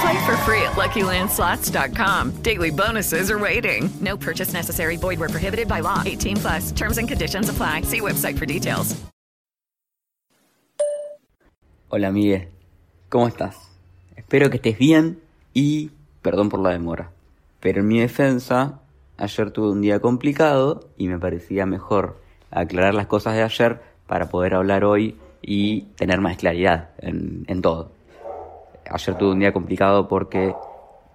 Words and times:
Play 0.00 0.26
for 0.26 0.36
free 0.38 0.62
at 0.62 0.72
LuckyLandSlots.com. 0.72 2.42
Daily 2.42 2.70
bonuses 2.70 3.30
are 3.30 3.38
waiting. 3.38 3.88
No 4.00 4.16
purchase 4.16 4.52
necessary. 4.52 4.96
Void 4.96 5.18
where 5.20 5.28
prohibited 5.28 5.68
by 5.68 5.80
law. 5.80 6.02
18 6.04 6.36
plus. 6.36 6.72
Terms 6.72 6.98
and 6.98 7.08
conditions 7.08 7.48
apply. 7.48 7.82
See 7.82 8.00
website 8.00 8.38
for 8.38 8.46
details. 8.46 8.96
Hola, 11.88 12.10
Miguel. 12.10 12.48
¿Cómo 13.08 13.28
estás? 13.28 13.56
Espero 14.16 14.50
que 14.50 14.56
estés 14.56 14.76
bien 14.76 15.20
y 15.54 15.90
perdón 16.20 16.48
por 16.48 16.58
la 16.58 16.70
demora. 16.70 17.12
Pero 17.60 17.80
en 17.80 17.86
mi 17.86 18.00
defensa, 18.00 18.80
ayer 19.16 19.52
tuve 19.52 19.70
un 19.70 19.80
día 19.80 20.00
complicado 20.00 20.88
y 20.98 21.06
me 21.06 21.18
parecía 21.18 21.64
mejor 21.64 22.20
aclarar 22.50 22.94
las 22.94 23.06
cosas 23.06 23.34
de 23.34 23.42
ayer 23.44 23.80
para 24.08 24.28
poder 24.28 24.54
hablar 24.54 24.84
hoy 24.84 25.16
y 25.42 25.82
tener 25.96 26.20
más 26.20 26.36
claridad 26.36 26.90
en, 26.98 27.44
en 27.46 27.62
todo. 27.62 27.92
Ayer 28.90 29.16
tuve 29.16 29.32
un 29.32 29.38
día 29.40 29.52
complicado 29.52 30.08
porque 30.08 30.54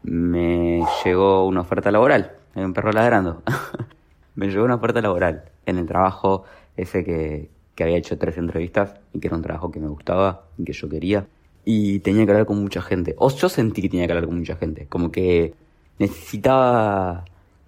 me 0.04 0.84
llegó 1.04 1.46
una 1.46 1.62
oferta 1.62 1.92
laboral. 1.92 2.34
Hay 2.56 2.64
un 2.64 2.74
perro 2.74 2.92
ladrando. 2.92 3.42
me 4.36 4.48
llegó 4.48 4.66
una 4.66 4.76
oferta 4.76 5.02
laboral 5.02 5.44
en 5.66 5.78
el 5.78 5.86
trabajo 5.86 6.44
ese 6.76 7.04
que, 7.04 7.50
que 7.76 7.84
había 7.84 7.98
hecho 7.98 8.18
tres 8.18 8.38
entrevistas 8.38 8.96
y 9.14 9.20
que 9.20 9.28
era 9.28 9.36
un 9.36 9.44
trabajo 9.44 9.72
que 9.72 9.80
me 9.80 9.88
gustaba 9.88 10.44
y 10.58 10.64
que 10.64 10.74
yo 10.74 10.90
quería. 10.90 11.26
Y 11.64 12.00
tenía 12.00 12.26
que 12.26 12.32
hablar 12.32 12.46
con 12.46 12.60
mucha 12.62 12.82
gente. 12.82 13.16
O 13.18 13.30
yo 13.30 13.48
sentí 13.48 13.82
que 13.82 13.90
tenía 13.90 14.08
que 14.08 14.14
hablar 14.14 14.28
con 14.28 14.38
mucha 14.38 14.56
gente. 14.56 14.88
Como 14.88 15.12
que 15.12 15.54
necesitaba 16.00 17.26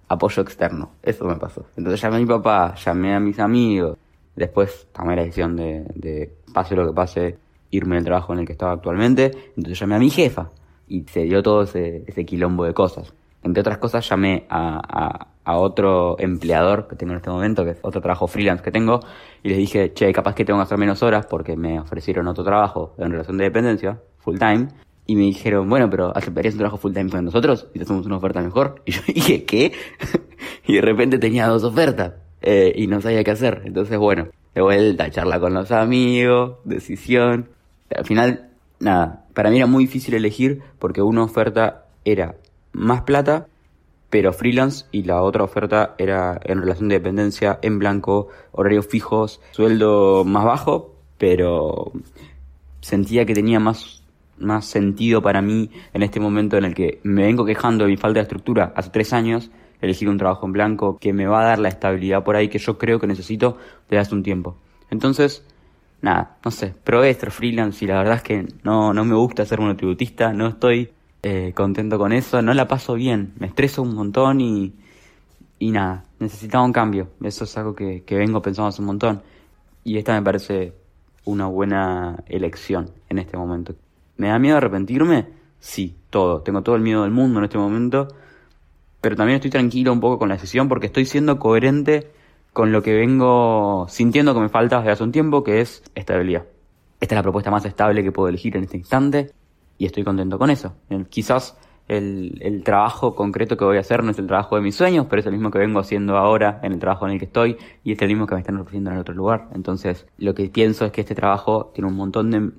apoyo 0.08 0.42
externo. 0.42 0.90
Eso 1.02 1.24
me 1.24 1.36
pasó. 1.36 1.66
Entonces 1.76 2.00
llamé 2.00 2.16
a 2.16 2.20
mi 2.20 2.26
papá, 2.26 2.74
llamé 2.74 3.14
a 3.14 3.20
mis 3.20 3.38
amigos. 3.38 3.96
Después 4.34 4.88
tomé 4.92 5.14
la 5.14 5.22
decisión 5.22 5.54
de, 5.54 5.84
de 5.94 6.32
pase 6.52 6.74
lo 6.74 6.86
que 6.86 6.92
pase, 6.92 7.38
irme 7.74 7.96
del 7.96 8.04
trabajo 8.04 8.32
en 8.32 8.40
el 8.40 8.46
que 8.46 8.52
estaba 8.52 8.72
actualmente. 8.72 9.30
Entonces 9.56 9.78
llamé 9.78 9.96
a 9.96 9.98
mi 9.98 10.10
jefa 10.10 10.50
y 10.88 11.04
se 11.04 11.22
dio 11.22 11.42
todo 11.42 11.62
ese, 11.62 12.04
ese 12.06 12.24
quilombo 12.24 12.64
de 12.64 12.74
cosas. 12.74 13.12
Entre 13.42 13.60
otras 13.60 13.78
cosas 13.78 14.08
llamé 14.08 14.46
a, 14.48 15.26
a, 15.44 15.58
otro 15.58 16.16
empleador 16.18 16.88
que 16.88 16.96
tengo 16.96 17.12
en 17.12 17.18
este 17.18 17.30
momento, 17.30 17.64
que 17.64 17.72
es 17.72 17.78
otro 17.82 18.00
trabajo 18.00 18.26
freelance 18.26 18.64
que 18.64 18.70
tengo, 18.70 19.00
y 19.42 19.50
les 19.50 19.58
dije, 19.58 19.92
che, 19.92 20.10
capaz 20.12 20.34
que 20.34 20.46
tengo 20.46 20.58
que 20.58 20.62
hacer 20.62 20.78
menos 20.78 21.02
horas 21.02 21.26
porque 21.26 21.54
me 21.54 21.78
ofrecieron 21.78 22.26
otro 22.26 22.42
trabajo 22.42 22.94
en 22.96 23.10
relación 23.10 23.36
de 23.36 23.44
dependencia, 23.44 24.00
full 24.18 24.38
time. 24.38 24.68
Y 25.06 25.16
me 25.16 25.22
dijeron, 25.22 25.68
bueno, 25.68 25.90
pero 25.90 26.16
¿aceptarías 26.16 26.54
un 26.54 26.60
trabajo 26.60 26.78
full 26.78 26.94
time 26.94 27.10
con 27.10 27.26
nosotros? 27.26 27.68
Y 27.74 27.78
te 27.78 27.84
hacemos 27.84 28.06
una 28.06 28.16
oferta 28.16 28.40
mejor. 28.40 28.82
Y 28.86 28.92
yo 28.92 29.02
dije, 29.06 29.44
¿qué? 29.44 29.72
y 30.66 30.76
de 30.76 30.80
repente 30.80 31.18
tenía 31.18 31.46
dos 31.46 31.64
ofertas. 31.64 32.14
Eh, 32.40 32.72
y 32.74 32.86
no 32.86 33.02
sabía 33.02 33.22
qué 33.22 33.32
hacer. 33.32 33.62
Entonces, 33.66 33.98
bueno, 33.98 34.28
de 34.54 34.62
vuelta, 34.62 35.10
charla 35.10 35.38
con 35.40 35.52
los 35.52 35.70
amigos, 35.72 36.56
decisión. 36.64 37.48
Al 37.90 38.04
final, 38.04 38.50
nada, 38.80 39.24
para 39.34 39.50
mí 39.50 39.56
era 39.56 39.66
muy 39.66 39.84
difícil 39.84 40.14
elegir 40.14 40.62
porque 40.78 41.02
una 41.02 41.24
oferta 41.24 41.86
era 42.04 42.36
más 42.72 43.02
plata, 43.02 43.46
pero 44.10 44.32
freelance, 44.32 44.86
y 44.92 45.02
la 45.02 45.22
otra 45.22 45.42
oferta 45.42 45.94
era 45.98 46.40
en 46.44 46.60
relación 46.60 46.88
de 46.88 46.96
dependencia, 46.96 47.58
en 47.62 47.78
blanco, 47.78 48.28
horarios 48.52 48.86
fijos, 48.86 49.40
sueldo 49.50 50.24
más 50.24 50.44
bajo, 50.44 50.94
pero 51.18 51.92
sentía 52.80 53.24
que 53.24 53.34
tenía 53.34 53.58
más, 53.58 54.04
más 54.38 54.66
sentido 54.66 55.22
para 55.22 55.42
mí 55.42 55.70
en 55.92 56.02
este 56.02 56.20
momento 56.20 56.56
en 56.56 56.64
el 56.64 56.74
que 56.74 57.00
me 57.02 57.24
vengo 57.24 57.44
quejando 57.44 57.84
de 57.84 57.90
mi 57.90 57.96
falta 57.96 58.20
de 58.20 58.22
estructura 58.22 58.72
hace 58.76 58.90
tres 58.90 59.12
años, 59.12 59.50
elegir 59.80 60.08
un 60.08 60.18
trabajo 60.18 60.46
en 60.46 60.52
blanco 60.52 60.98
que 60.98 61.12
me 61.12 61.26
va 61.26 61.42
a 61.42 61.46
dar 61.46 61.58
la 61.58 61.68
estabilidad 61.68 62.22
por 62.24 62.36
ahí 62.36 62.48
que 62.48 62.58
yo 62.58 62.78
creo 62.78 63.00
que 63.00 63.06
necesito 63.06 63.58
desde 63.88 63.98
hace 63.98 64.14
un 64.14 64.22
tiempo. 64.22 64.56
Entonces, 64.90 65.44
nada, 66.04 66.36
no 66.44 66.50
sé, 66.50 66.74
probé 66.84 67.14
freelance 67.14 67.82
y 67.82 67.88
la 67.88 67.96
verdad 67.96 68.16
es 68.16 68.22
que 68.22 68.46
no, 68.62 68.92
no 68.92 69.04
me 69.06 69.14
gusta 69.14 69.46
ser 69.46 69.58
monotributista, 69.58 70.34
no 70.34 70.48
estoy 70.48 70.90
eh, 71.22 71.52
contento 71.54 71.98
con 71.98 72.12
eso, 72.12 72.42
no 72.42 72.52
la 72.52 72.68
paso 72.68 72.94
bien, 72.94 73.32
me 73.38 73.46
estreso 73.46 73.80
un 73.80 73.94
montón 73.94 74.40
y, 74.42 74.74
y 75.58 75.70
nada, 75.70 76.04
necesitaba 76.18 76.62
un 76.62 76.74
cambio, 76.74 77.08
eso 77.22 77.44
es 77.44 77.56
algo 77.56 77.74
que, 77.74 78.04
que 78.04 78.16
vengo 78.16 78.42
pensando 78.42 78.68
hace 78.68 78.82
un 78.82 78.86
montón 78.86 79.22
y 79.82 79.96
esta 79.96 80.12
me 80.12 80.22
parece 80.22 80.74
una 81.24 81.46
buena 81.46 82.22
elección 82.26 82.90
en 83.08 83.18
este 83.18 83.38
momento. 83.38 83.74
¿Me 84.18 84.28
da 84.28 84.38
miedo 84.38 84.58
arrepentirme? 84.58 85.26
Sí, 85.58 85.96
todo, 86.10 86.42
tengo 86.42 86.62
todo 86.62 86.76
el 86.76 86.82
miedo 86.82 87.02
del 87.02 87.12
mundo 87.12 87.38
en 87.38 87.44
este 87.44 87.56
momento, 87.56 88.08
pero 89.00 89.16
también 89.16 89.36
estoy 89.36 89.50
tranquilo 89.50 89.90
un 89.90 90.00
poco 90.00 90.18
con 90.18 90.28
la 90.28 90.34
decisión 90.34 90.68
porque 90.68 90.86
estoy 90.86 91.06
siendo 91.06 91.38
coherente 91.38 92.10
con 92.54 92.70
lo 92.70 92.82
que 92.82 92.94
vengo 92.94 93.84
sintiendo 93.88 94.32
que 94.32 94.40
me 94.40 94.48
falta 94.48 94.78
desde 94.78 94.92
hace 94.92 95.02
un 95.02 95.10
tiempo, 95.10 95.42
que 95.42 95.60
es 95.60 95.82
estabilidad. 95.96 96.44
Esta 97.00 97.16
es 97.16 97.18
la 97.18 97.22
propuesta 97.24 97.50
más 97.50 97.64
estable 97.64 98.04
que 98.04 98.12
puedo 98.12 98.28
elegir 98.28 98.56
en 98.56 98.62
este 98.62 98.76
instante 98.76 99.32
y 99.76 99.86
estoy 99.86 100.04
contento 100.04 100.38
con 100.38 100.50
eso. 100.50 100.72
Quizás 101.08 101.58
el, 101.88 102.38
el, 102.40 102.62
trabajo 102.62 103.16
concreto 103.16 103.56
que 103.56 103.64
voy 103.64 103.76
a 103.76 103.80
hacer 103.80 104.04
no 104.04 104.12
es 104.12 104.18
el 104.20 104.28
trabajo 104.28 104.54
de 104.54 104.62
mis 104.62 104.76
sueños, 104.76 105.06
pero 105.10 105.18
es 105.18 105.26
el 105.26 105.32
mismo 105.32 105.50
que 105.50 105.58
vengo 105.58 105.80
haciendo 105.80 106.16
ahora 106.16 106.60
en 106.62 106.72
el 106.72 106.78
trabajo 106.78 107.06
en 107.06 107.14
el 107.14 107.18
que 107.18 107.24
estoy 107.24 107.56
y 107.82 107.92
es 107.92 108.00
el 108.00 108.06
mismo 108.06 108.24
que 108.24 108.36
me 108.36 108.40
están 108.40 108.56
ofreciendo 108.56 108.90
en 108.90 108.94
el 108.94 109.00
otro 109.00 109.14
lugar. 109.14 109.48
Entonces, 109.52 110.06
lo 110.18 110.32
que 110.32 110.48
pienso 110.48 110.84
es 110.84 110.92
que 110.92 111.00
este 111.00 111.16
trabajo 111.16 111.72
tiene 111.74 111.90
un 111.90 111.96
montón 111.96 112.30
de, 112.30 112.52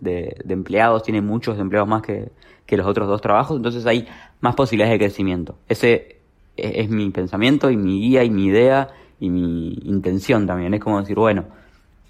de, 0.43 0.53
empleados, 0.53 1.03
tiene 1.03 1.21
muchos 1.21 1.57
empleados 1.57 1.87
más 1.87 2.01
que, 2.01 2.33
que 2.65 2.75
los 2.75 2.85
otros 2.85 3.07
dos 3.07 3.21
trabajos, 3.21 3.55
entonces 3.55 3.85
hay 3.85 4.09
más 4.41 4.55
posibilidades 4.55 4.99
de 4.99 5.05
crecimiento. 5.05 5.55
Ese 5.69 6.19
es 6.57 6.89
mi 6.89 7.09
pensamiento 7.11 7.71
y 7.71 7.77
mi 7.77 8.01
guía 8.01 8.25
y 8.25 8.29
mi 8.29 8.47
idea 8.47 8.89
y 9.19 9.29
mi 9.29 9.73
intención 9.83 10.45
también. 10.47 10.73
Es 10.73 10.81
como 10.81 10.99
decir, 10.99 11.15
bueno, 11.15 11.45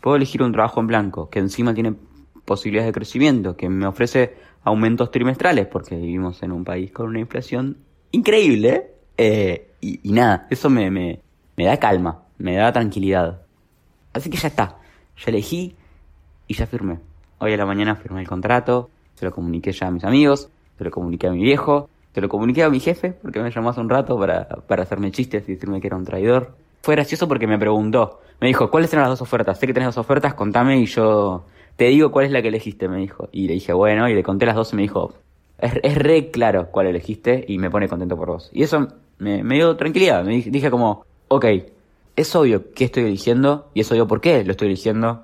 puedo 0.01 0.17
elegir 0.17 0.43
un 0.43 0.51
trabajo 0.51 0.79
en 0.79 0.88
blanco 0.88 1.29
que 1.29 1.39
encima 1.39 1.73
tiene 1.73 1.95
posibilidades 2.45 2.89
de 2.89 2.94
crecimiento, 2.94 3.56
que 3.56 3.69
me 3.69 3.88
ofrece 3.88 4.35
aumentos 4.63 5.12
trimestrales, 5.12 5.68
porque 5.68 5.95
vivimos 5.95 6.41
en 6.44 6.51
un 6.51 6.63
país 6.63 6.91
con 6.91 7.07
una 7.07 7.19
inflación 7.19 7.77
increíble. 8.12 8.91
Eh, 9.18 9.71
y, 9.81 10.12
nada, 10.12 10.47
eso 10.50 10.69
me, 10.69 10.89
me, 10.89 11.19
me 11.56 11.65
da 11.65 11.77
calma, 11.77 12.24
me 12.38 12.56
da 12.56 12.71
tranquilidad. 12.71 13.41
Así 14.13 14.30
que 14.30 14.38
ya 14.38 14.47
está, 14.47 14.77
ya 15.18 15.31
elegí 15.31 15.75
y 16.47 16.53
ya 16.53 16.65
firmé. 16.68 17.00
Hoy 17.39 17.53
a 17.53 17.57
la 17.57 17.65
mañana 17.65 17.95
firmé 17.95 18.21
el 18.21 18.27
contrato, 18.27 18.89
se 19.15 19.25
lo 19.25 19.31
comuniqué 19.31 19.71
ya 19.71 19.88
a 19.88 19.91
mis 19.91 20.03
amigos, 20.03 20.50
se 20.77 20.83
lo 20.83 20.91
comuniqué 20.91 21.27
a 21.27 21.31
mi 21.31 21.44
viejo, 21.44 21.89
se 22.13 22.21
lo 22.21 22.30
comuniqué 22.30 22.63
a 22.63 22.69
mi 22.69 22.80
jefe, 22.80 23.12
porque 23.12 23.41
me 23.41 23.51
llamó 23.51 23.69
hace 23.69 23.81
un 23.81 23.89
rato 23.89 24.18
para, 24.18 24.47
para 24.47 24.83
hacerme 24.83 25.12
chistes 25.12 25.47
y 25.50 25.53
decirme 25.53 25.81
que 25.81 25.88
era 25.88 25.97
un 25.97 26.06
traidor. 26.06 26.56
Fue 26.85 26.93
gracioso 26.93 27.27
porque 27.27 27.47
me 27.47 27.57
preguntó, 27.57 28.19
me 28.39 28.45
dijo, 28.45 28.69
¿cuáles 28.69 28.93
eran 28.93 29.09
las 29.09 29.17
dos 29.17 29.23
ofertas? 29.23 29.57
Sé 29.57 29.65
que 29.65 29.73
tenés 29.73 29.87
dos 29.87 29.97
ofertas, 29.97 30.35
contame 30.35 30.77
y 30.77 30.85
yo 30.85 31.43
te 31.77 31.85
digo 31.85 32.11
cuál 32.11 32.25
es 32.25 32.31
la 32.31 32.43
que 32.43 32.49
elegiste, 32.49 32.87
me 32.87 32.97
dijo. 32.97 33.27
Y 33.31 33.47
le 33.47 33.55
dije, 33.55 33.73
bueno, 33.73 34.07
y 34.07 34.13
le 34.13 34.21
conté 34.21 34.45
las 34.45 34.55
dos 34.55 34.71
y 34.71 34.75
me 34.75 34.83
dijo, 34.83 35.15
es, 35.57 35.95
re 35.95 36.29
claro 36.29 36.67
cuál 36.69 36.85
elegiste 36.85 37.43
y 37.47 37.57
me 37.57 37.71
pone 37.71 37.87
contento 37.87 38.15
por 38.15 38.27
vos. 38.27 38.51
Y 38.53 38.61
eso 38.61 38.87
me, 39.17 39.43
me 39.43 39.55
dio 39.55 39.75
tranquilidad, 39.77 40.23
me 40.23 40.33
dije, 40.33 40.51
dije 40.51 40.69
como, 40.69 41.07
ok, 41.27 41.45
es 42.15 42.35
obvio 42.35 42.71
qué 42.75 42.85
estoy 42.85 43.05
eligiendo 43.05 43.67
y 43.73 43.79
es 43.79 43.91
obvio 43.91 44.05
por 44.07 44.21
qué 44.21 44.43
lo 44.43 44.51
estoy 44.51 44.67
eligiendo 44.67 45.23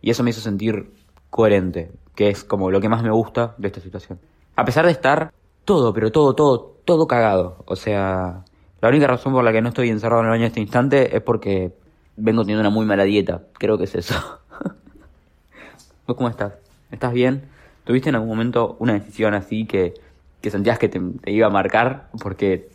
Y 0.00 0.10
eso 0.10 0.22
me 0.22 0.30
hizo 0.30 0.40
sentir 0.40 0.92
coherente, 1.28 1.90
que 2.14 2.28
es 2.28 2.44
como 2.44 2.70
lo 2.70 2.80
que 2.80 2.88
más 2.88 3.02
me 3.02 3.10
gusta 3.10 3.56
de 3.58 3.66
esta 3.66 3.80
situación. 3.80 4.20
A 4.54 4.64
pesar 4.64 4.86
de 4.86 4.92
estar 4.92 5.32
todo, 5.64 5.92
pero 5.92 6.12
todo, 6.12 6.36
todo, 6.36 6.76
todo 6.84 7.08
cagado. 7.08 7.64
O 7.66 7.74
sea, 7.74 8.44
la 8.80 8.88
única 8.88 9.06
razón 9.06 9.32
por 9.32 9.44
la 9.44 9.52
que 9.52 9.60
no 9.60 9.68
estoy 9.68 9.90
encerrado 9.90 10.22
en 10.22 10.26
el 10.26 10.30
baño 10.30 10.42
en 10.42 10.48
este 10.48 10.60
instante 10.60 11.14
es 11.14 11.22
porque 11.22 11.72
vengo 12.16 12.42
teniendo 12.42 12.60
una 12.60 12.70
muy 12.70 12.86
mala 12.86 13.04
dieta. 13.04 13.42
Creo 13.54 13.76
que 13.76 13.84
es 13.84 13.94
eso. 13.94 14.14
¿Vos 16.06 16.16
cómo 16.16 16.28
estás? 16.28 16.54
¿Estás 16.90 17.12
bien? 17.12 17.42
¿Tuviste 17.84 18.08
en 18.08 18.14
algún 18.14 18.30
momento 18.30 18.76
una 18.78 18.94
decisión 18.94 19.34
así 19.34 19.66
que, 19.66 19.94
que 20.40 20.50
sentías 20.50 20.78
que 20.78 20.88
te, 20.88 21.00
iba 21.26 21.46
a 21.46 21.50
marcar 21.50 22.08
porque 22.22 22.68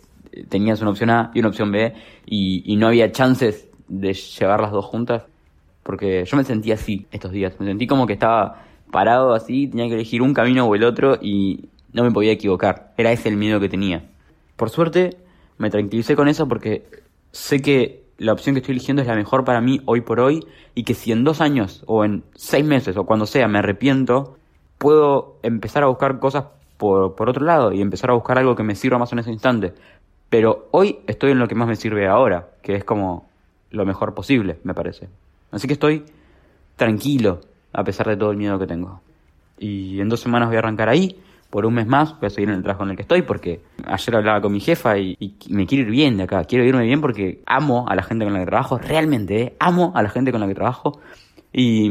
tenías 0.50 0.82
una 0.82 0.92
opción 0.92 1.10
A 1.10 1.32
y 1.34 1.40
una 1.40 1.50
opción 1.50 1.72
B 1.72 1.94
y, 2.26 2.76
no 2.78 2.88
había 2.88 3.12
chances 3.12 3.68
de 3.88 4.14
llevar 4.14 4.62
las 4.62 4.72
dos 4.72 4.86
juntas? 4.86 5.24
Porque 5.84 6.26
yo 6.26 6.38
me 6.38 6.44
sentí 6.44 6.72
así 6.72 7.08
estos 7.12 7.32
días. 7.32 7.60
Me 7.60 7.66
sentí 7.66 7.88
como 7.88 8.06
que 8.06 8.14
estaba 8.14 8.64
parado 8.92 9.34
así, 9.34 9.68
tenía 9.68 9.88
que 9.88 9.96
elegir 9.96 10.22
un 10.22 10.34
camino 10.34 10.66
o 10.66 10.76
el 10.76 10.84
otro 10.84 11.18
y 11.22 11.70
no 11.94 12.04
me 12.04 12.12
podía 12.12 12.32
equivocar. 12.32 12.94
Era 12.98 13.12
ese 13.12 13.30
el 13.30 13.38
miedo 13.38 13.60
que 13.60 13.70
tenía. 13.70 14.04
Por 14.56 14.70
suerte, 14.70 15.18
me 15.58 15.70
tranquilicé 15.70 16.16
con 16.16 16.28
eso 16.28 16.48
porque 16.48 16.86
sé 17.32 17.62
que 17.62 18.04
la 18.18 18.34
opción 18.34 18.56
que 18.56 18.60
estoy 18.60 18.74
eligiendo 18.74 19.02
es 19.02 19.08
la 19.08 19.16
mejor 19.16 19.44
para 19.44 19.62
mí 19.62 19.82
hoy 19.86 20.02
por 20.02 20.20
hoy 20.20 20.46
y 20.74 20.84
que 20.84 20.94
si 20.94 21.12
en 21.12 21.24
dos 21.24 21.42
años 21.42 21.84
o 21.86 22.06
en 22.06 22.24
seis 22.36 22.66
meses 22.66 22.96
o 22.98 23.06
cuando 23.06 23.26
sea 23.26 23.48
me 23.48 23.60
arrepiento, 23.60 24.38
puedo 24.78 25.38
empezar 25.44 25.84
a 25.84 25.88
buscar 25.88 26.20
cosas 26.20 26.46
por, 26.78 27.16
por 27.16 27.30
otro 27.30 27.46
lado 27.46 27.72
y 27.72 27.82
empezar 27.82 28.12
a 28.12 28.14
buscar 28.14 28.38
algo 28.38 28.56
que 28.56 28.64
me 28.64 28.76
sirva 28.76 28.98
más 28.98 29.12
en 29.12 29.20
ese 29.20 29.32
instante. 29.32 29.74
Pero 30.30 30.68
hoy 30.72 31.00
estoy 31.08 31.32
en 31.32 31.40
lo 31.40 31.48
que 31.48 31.56
más 31.56 31.68
me 31.68 31.76
sirve 31.76 32.08
ahora, 32.08 32.50
que 32.62 32.76
es 32.76 32.84
como 32.84 33.28
lo 33.72 33.86
mejor 33.86 34.14
posible, 34.14 34.58
me 34.64 34.74
parece. 34.74 35.08
Así 35.52 35.68
que 35.68 35.74
estoy 35.74 36.04
tranquilo, 36.76 37.42
a 37.74 37.84
pesar 37.84 38.08
de 38.08 38.18
todo 38.18 38.32
el 38.32 38.38
miedo 38.38 38.60
que 38.60 38.68
tengo. 38.68 39.02
Y 39.58 40.00
en 40.02 40.10
dos 40.10 40.20
semanas 40.20 40.50
voy 40.50 40.58
a 40.58 40.60
arrancar 40.60 40.90
ahí 40.90 41.18
por 41.56 41.66
un 41.66 41.74
mes 41.74 41.88
más 41.88 42.20
voy 42.20 42.28
a 42.28 42.30
seguir 42.30 42.50
en 42.50 42.56
el 42.56 42.64
trabajo 42.64 42.84
en 42.84 42.90
el 42.90 42.96
que 42.98 43.04
estoy 43.04 43.22
porque 43.22 43.62
ayer 43.86 44.16
hablaba 44.18 44.42
con 44.42 44.52
mi 44.52 44.60
jefa 44.60 44.98
y, 44.98 45.38
me 45.48 45.66
quiero 45.66 45.86
ir 45.86 45.90
bien 45.90 46.18
de 46.18 46.24
acá, 46.24 46.44
quiero 46.44 46.66
irme 46.66 46.84
bien 46.84 47.00
porque 47.00 47.44
amo 47.46 47.86
a 47.88 47.96
la 47.96 48.04
gente 48.04 48.26
con 48.26 48.34
la 48.34 48.42
que 48.42 48.46
trabajo, 48.46 48.78
realmente, 48.78 49.42
¿eh? 49.42 49.56
amo 49.58 49.94
a 49.96 50.04
la 50.04 50.10
gente 50.10 50.34
con 50.34 50.42
la 50.42 50.50
que 50.50 50.54
trabajo 50.54 51.00
y, 51.54 51.90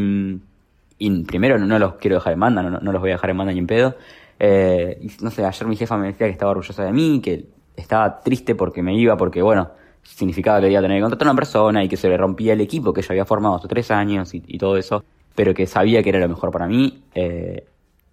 primero 1.27 1.59
no, 1.59 1.79
los 1.79 1.95
quiero 1.95 2.17
dejar 2.17 2.35
en 2.35 2.41
banda, 2.41 2.63
no, 2.63 2.93
los 2.93 3.01
voy 3.01 3.13
a 3.13 3.15
dejar 3.15 3.31
en 3.31 3.39
banda 3.39 3.55
ni 3.55 3.59
en 3.61 3.67
pedo. 3.67 3.97
Eh, 4.39 5.01
no 5.23 5.31
sé, 5.31 5.47
ayer 5.47 5.67
mi 5.67 5.77
jefa 5.77 5.97
me 5.97 6.09
decía 6.09 6.27
que 6.27 6.33
estaba 6.35 6.51
orgullosa 6.51 6.85
de 6.85 6.93
mí, 6.93 7.23
que 7.23 7.47
estaba 7.75 8.21
triste 8.21 8.55
porque 8.55 8.83
me 8.83 8.95
iba, 8.95 9.17
porque 9.17 9.41
bueno, 9.41 9.71
significaba 10.03 10.61
que 10.61 10.71
iba 10.71 10.81
a 10.81 10.83
tener 10.83 10.99
que 10.99 11.03
contratar 11.05 11.27
a 11.27 11.31
una 11.31 11.37
persona 11.39 11.83
y 11.83 11.89
que 11.89 11.97
se 11.97 12.11
le 12.11 12.19
rompía 12.19 12.53
el 12.53 12.61
equipo 12.61 12.93
que 12.93 13.01
yo 13.01 13.09
había 13.13 13.25
formado 13.25 13.55
hace 13.55 13.69
tres 13.69 13.91
años 13.91 14.35
y, 14.35 14.59
todo 14.59 14.77
eso, 14.77 15.03
pero 15.35 15.55
que 15.55 15.67
sabía 15.67 16.03
que 16.03 16.11
era 16.11 16.19
lo 16.19 16.29
mejor 16.29 16.51
para 16.51 16.67
mí. 16.67 17.03
Eh, 17.15 17.65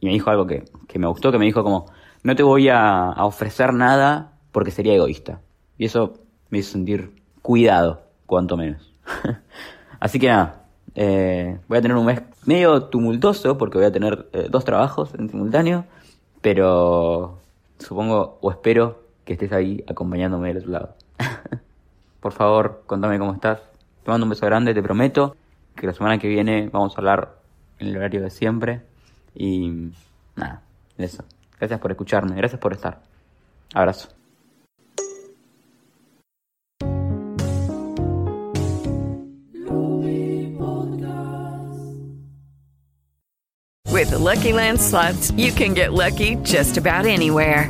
y 0.02 0.08
me 0.08 0.14
dijo 0.14 0.30
algo 0.32 0.48
que, 0.48 0.66
me 0.96 1.08
gustó, 1.08 1.32
que 1.32 1.38
me 1.38 1.46
dijo 1.46 1.64
como, 1.64 1.86
no 2.24 2.36
te 2.36 2.44
voy 2.44 2.68
a, 2.70 3.14
ofrecer 3.20 3.72
nada 3.72 4.34
porque 4.52 4.72
sería 4.72 4.96
egoísta. 4.96 5.40
Y 5.78 5.86
eso 5.86 6.16
me 6.50 6.58
hizo 6.58 6.72
sentir 6.72 7.14
cuidado, 7.42 8.02
cuanto 8.26 8.58
menos. 8.58 8.94
Así 10.00 10.20
que 10.20 10.28
nada, 10.28 10.66
eh, 10.96 11.60
voy 11.68 11.78
a 11.78 11.82
tener 11.82 11.96
un 11.96 12.06
mes 12.06 12.22
medio 12.46 12.86
tumultuoso 12.86 13.60
porque 13.60 13.78
voy 13.78 13.86
a 13.86 13.92
tener 13.92 14.28
eh, 14.34 14.48
dos 14.50 14.66
trabajos 14.66 15.14
en 15.14 15.30
simultáneo, 15.30 15.86
pero 16.42 17.38
supongo 17.78 18.40
o 18.42 18.50
espero 18.50 19.04
que 19.24 19.34
estés 19.34 19.52
ahí 19.52 19.84
acompañándome 19.88 20.48
del 20.48 20.58
otro 20.58 20.72
lado. 20.72 20.96
Por 22.20 22.34
favor, 22.34 22.84
contame 22.88 23.20
cómo 23.20 23.34
estás. 23.34 23.60
Te 24.04 24.10
mando 24.10 24.26
un 24.26 24.32
beso 24.32 24.48
grande, 24.48 24.74
te 24.74 24.82
prometo 24.82 25.36
que 25.76 25.86
la 25.86 25.94
semana 25.94 26.18
que 26.18 26.28
viene 26.28 26.70
vamos 26.74 26.96
a 26.96 26.98
hablar 26.98 27.36
en 27.78 27.90
el 27.90 27.98
horario 27.98 28.22
de 28.24 28.32
siempre. 28.32 28.82
Y 29.36 29.92
nada, 30.36 30.62
eso. 30.98 31.24
Gracias 31.60 31.80
por 31.80 31.92
escucharme, 31.92 32.36
gracias 32.36 32.60
por 32.60 32.74
estar. 32.74 33.02
Abrazo. 33.74 34.10
With 44.02 44.10
the 44.10 44.18
Lucky 44.18 44.52
Land 44.52 44.82
slots, 44.82 45.30
you 45.38 45.52
can 45.52 45.76
get 45.76 45.94
lucky 45.94 46.36
just 46.38 46.78
about 46.78 47.06
anywhere. 47.06 47.70